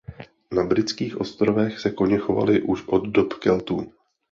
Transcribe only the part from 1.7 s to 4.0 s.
se koně chovali už od dob Keltů.